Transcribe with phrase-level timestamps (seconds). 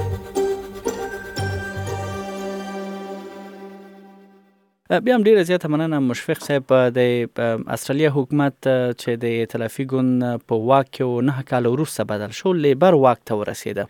[5.05, 6.65] بیا هم ډیره زیاته مننه مشفق صاحب
[6.95, 7.29] د
[7.75, 10.15] استرالیا حکومت چې د ائتلافي ګوند
[10.51, 13.83] په واک او نه کال وروسته بدل شو لیبر واک ته ورسیده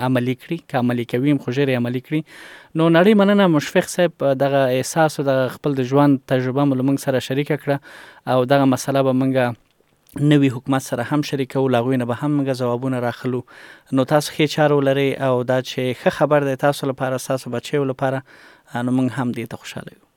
[0.08, 5.18] عملی کړی کاملی کوي خو ژر عملی کړی نو نړۍ مننه مشفق صاحب دغه احساس
[5.24, 10.30] او د خپل د ژوند تجربه ملمنګ سره شریک کړه او دغه مسله به منګه
[10.34, 14.60] نوی حکومت سره هم شریکو لاغوی نه به هم غو جوابونه راخلو نو تاسو خې
[14.60, 19.38] چارو لري او دا چې خبر ده تاسو لپاره تاسو بچیو لپاره نو موږ هم
[19.40, 20.10] دې ته خوشاله یو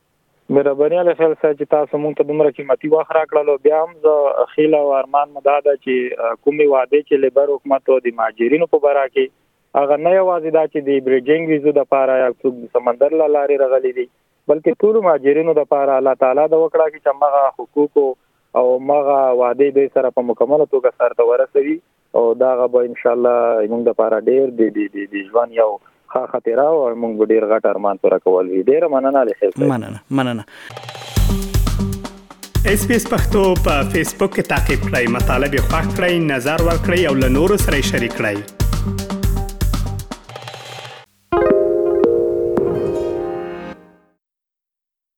[0.52, 4.32] مهرباني له خیال سره چې تاسو مونږ ته دومره قیمتي وخت راکړلو بیا هم زه
[4.54, 8.80] خیال او ارمان مدا ده چې کومي وعده چې لیبر حکومت او د ماجرینو په
[8.86, 9.32] باره کې
[9.80, 13.94] هغه نه یوازې دا چې د بریجینګ ویزو د پاره یا څوک سمندر لاري راغلي
[14.00, 14.04] دي
[14.52, 19.16] بلکې ټول ماجرینو د پاره الله تعالی د وکړه کې چې مغه حقوق او مغه
[19.40, 21.80] وعده به سره په مکمل توګه سره ورسوي
[22.20, 25.72] او دا غو ان شاء الله موږ د پاره ډیر دی دی دی ځوان یو
[26.14, 30.42] ښه خطر او موږ ډیر غټ ارمان پوره کول وی ډیر مننه لخیر مننه مننه
[32.72, 36.58] اس پی اس پختو په فیسبوک کې تا کې پلی مطلب یو فاک کړئ نظر
[36.68, 38.38] ور کړئ او له نورو سره شریک کړئ